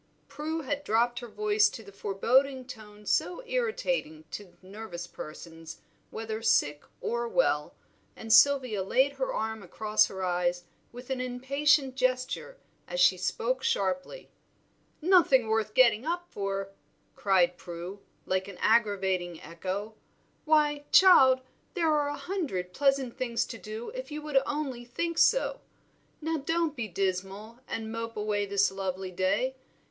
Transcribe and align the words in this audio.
Prue 0.27 0.61
had 0.61 0.83
dropped 0.83 1.19
her 1.19 1.27
voice 1.27 1.69
to 1.69 1.83
the 1.83 1.91
foreboding 1.91 2.65
tone 2.65 3.05
so 3.05 3.43
irritating 3.45 4.23
to 4.31 4.57
nervous 4.63 5.05
persons 5.05 5.79
whether 6.09 6.41
sick 6.41 6.83
or 7.01 7.27
well, 7.27 7.75
and 8.15 8.33
Sylvia 8.33 8.81
laid 8.81 9.11
her 9.17 9.31
arm 9.31 9.61
across 9.61 10.07
her 10.07 10.23
eyes 10.23 10.63
with 10.91 11.11
an 11.11 11.21
impatient 11.21 11.93
gesture 11.93 12.57
as 12.87 12.99
she 12.99 13.15
spoke 13.15 13.61
sharply. 13.61 14.31
"Nothing 15.03 15.47
worth 15.47 15.75
getting 15.75 16.03
up 16.03 16.25
for," 16.31 16.71
cried 17.15 17.55
Prue, 17.55 17.99
like 18.25 18.47
an 18.47 18.57
aggravating 18.57 19.39
echo. 19.39 19.93
"Why, 20.45 20.85
child, 20.91 21.41
there 21.75 21.93
are 21.93 22.09
a 22.09 22.17
hundred 22.17 22.73
pleasant 22.73 23.17
things 23.19 23.45
to 23.45 23.59
do 23.59 23.89
if 23.89 24.09
you 24.09 24.23
would 24.23 24.41
only 24.47 24.83
think 24.83 25.19
so. 25.19 25.61
Now 26.21 26.37
don't 26.37 26.75
be 26.75 26.87
dismal 26.87 27.59
and 27.67 27.91
mope 27.91 28.17
away 28.17 28.47
this 28.47 28.71
lovely 28.71 29.11
day. 29.11 29.55